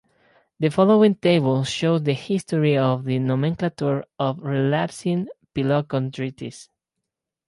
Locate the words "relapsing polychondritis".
4.39-6.69